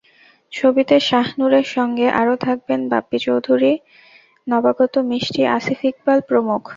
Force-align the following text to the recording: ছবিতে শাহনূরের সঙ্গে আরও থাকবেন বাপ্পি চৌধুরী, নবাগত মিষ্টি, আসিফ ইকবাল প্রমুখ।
ছবিতে 0.53 0.95
শাহনূরের 1.09 1.67
সঙ্গে 1.75 2.07
আরও 2.21 2.35
থাকবেন 2.37 2.79
বাপ্পি 2.89 3.17
চৌধুরী, 3.19 3.73
নবাগত 4.47 4.93
মিষ্টি, 5.11 5.41
আসিফ 5.57 5.79
ইকবাল 5.85 6.19
প্রমুখ। 6.29 6.61